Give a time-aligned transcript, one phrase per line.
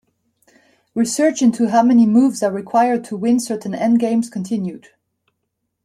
[0.95, 4.87] Research into how many moves are required to win certain endgames continued.